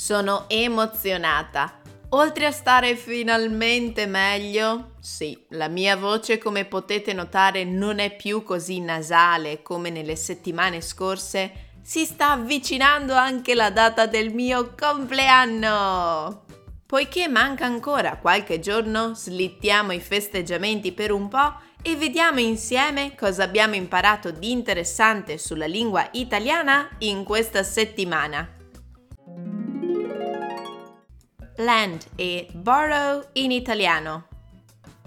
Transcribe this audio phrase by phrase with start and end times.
[0.00, 1.78] Sono emozionata.
[2.12, 8.42] Oltre a stare finalmente meglio, sì, la mia voce come potete notare non è più
[8.42, 16.44] così nasale come nelle settimane scorse, si sta avvicinando anche la data del mio compleanno.
[16.86, 23.42] Poiché manca ancora qualche giorno, slittiamo i festeggiamenti per un po' e vediamo insieme cosa
[23.42, 28.54] abbiamo imparato di interessante sulla lingua italiana in questa settimana.
[31.60, 34.28] Land e borrow in italiano.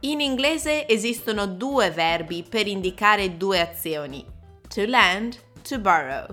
[0.00, 4.22] In inglese esistono due verbi per indicare due azioni,
[4.68, 6.26] to land, to borrow.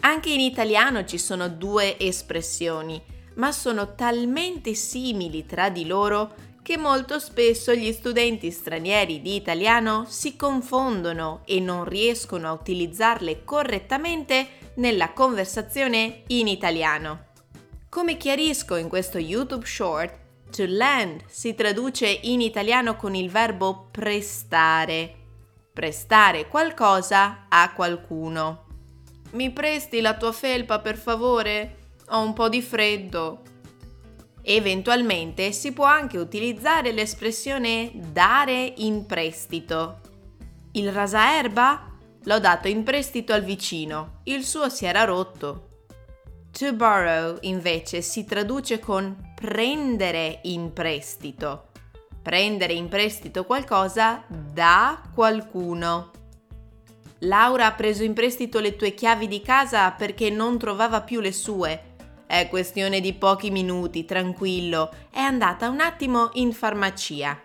[0.00, 3.02] Anche in italiano ci sono due espressioni,
[3.36, 10.04] ma sono talmente simili tra di loro che molto spesso gli studenti stranieri di italiano
[10.06, 17.28] si confondono e non riescono a utilizzarle correttamente nella conversazione in italiano.
[17.90, 20.16] Come chiarisco in questo YouTube short,
[20.52, 25.12] to lend si traduce in italiano con il verbo prestare.
[25.72, 28.66] Prestare qualcosa a qualcuno.
[29.32, 31.78] Mi presti la tua felpa per favore?
[32.10, 33.42] Ho un po' di freddo.
[34.40, 39.98] Eventualmente si può anche utilizzare l'espressione dare in prestito.
[40.74, 41.90] Il rasaerba?
[42.22, 45.69] L'ho dato in prestito al vicino, il suo si era rotto.
[46.60, 51.68] To borrow invece si traduce con prendere in prestito.
[52.20, 56.10] Prendere in prestito qualcosa da qualcuno.
[57.20, 61.32] Laura ha preso in prestito le tue chiavi di casa perché non trovava più le
[61.32, 61.84] sue
[62.26, 64.92] è questione di pochi minuti, tranquillo.
[65.10, 67.40] È andata un attimo in farmacia.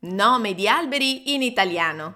[0.00, 2.14] Nome di alberi in italiano.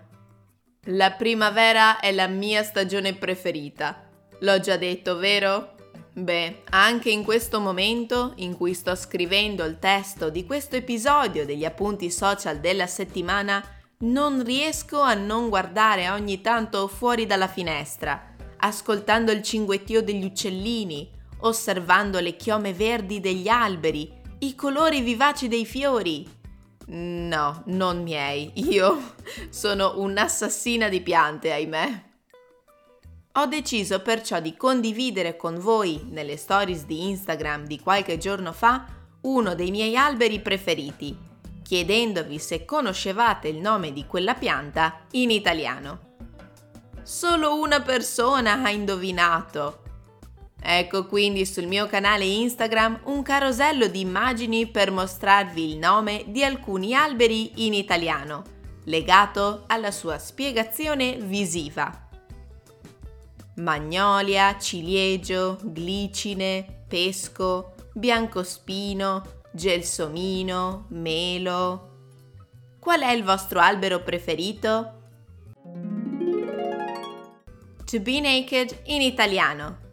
[0.84, 4.09] La primavera è la mia stagione preferita.
[4.41, 5.75] L'ho già detto, vero?
[6.12, 11.65] Beh, anche in questo momento in cui sto scrivendo il testo di questo episodio degli
[11.65, 13.62] appunti social della settimana,
[14.00, 18.31] non riesco a non guardare ogni tanto fuori dalla finestra
[18.61, 21.09] ascoltando il cinguettio degli uccellini,
[21.41, 26.29] osservando le chiome verdi degli alberi, i colori vivaci dei fiori.
[26.87, 29.15] No, non miei, io
[29.49, 32.09] sono un'assassina di piante, ahimè.
[33.35, 38.87] Ho deciso perciò di condividere con voi nelle stories di Instagram di qualche giorno fa
[39.21, 41.17] uno dei miei alberi preferiti,
[41.63, 46.09] chiedendovi se conoscevate il nome di quella pianta in italiano.
[47.05, 49.83] Solo una persona ha indovinato.
[50.61, 56.43] Ecco quindi sul mio canale Instagram un carosello di immagini per mostrarvi il nome di
[56.43, 58.43] alcuni alberi in italiano,
[58.87, 62.09] legato alla sua spiegazione visiva.
[63.60, 69.22] Magnolia, ciliegio, glicine, pesco, biancospino,
[69.53, 71.88] gelsomino, melo.
[72.81, 74.94] Qual è il vostro albero preferito?
[77.84, 79.88] To be naked in italiano.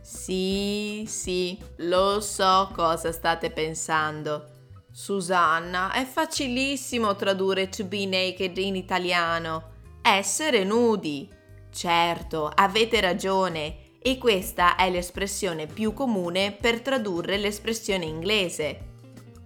[0.00, 4.50] Sì, sì, lo so cosa state pensando.
[4.92, 9.70] Susanna, è facilissimo tradurre to be naked in italiano.
[10.02, 11.40] Essere nudi.
[11.72, 13.76] Certo, avete ragione.
[14.04, 18.90] E questa è l'espressione più comune per tradurre l'espressione inglese.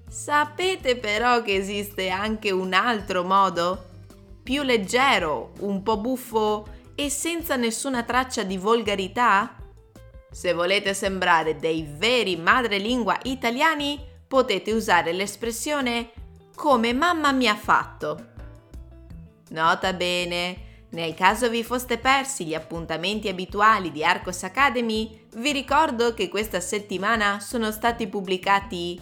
[0.08, 3.90] Sapete però che esiste anche un altro modo?
[4.42, 9.56] Più leggero, un po' buffo e senza nessuna traccia di volgarità?
[10.30, 16.12] Se volete sembrare dei veri madrelingua italiani, potete usare l'espressione
[16.54, 18.28] come mamma mi ha fatto.
[19.50, 20.65] Nota bene,
[20.96, 26.58] nel caso vi foste persi gli appuntamenti abituali di Arcos Academy, vi ricordo che questa
[26.58, 28.98] settimana sono stati pubblicati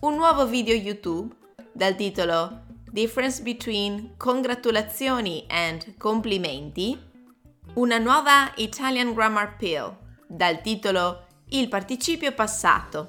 [0.00, 1.34] un nuovo video YouTube
[1.72, 6.98] dal titolo Difference between congratulazioni and complimenti
[7.74, 9.94] una nuova Italian Grammar Pill
[10.26, 13.08] dal titolo Il participio passato.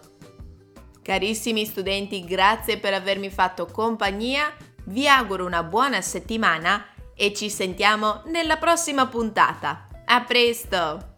[1.01, 4.53] Carissimi studenti, grazie per avermi fatto compagnia,
[4.87, 6.90] vi auguro una buona settimana
[7.21, 9.85] e ci sentiamo nella prossima puntata.
[10.05, 11.09] A presto!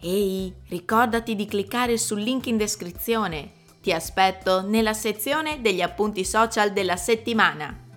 [0.00, 3.52] Ehi, ricordati di cliccare sul link in descrizione.
[3.80, 7.89] Ti aspetto nella sezione degli appunti social della settimana.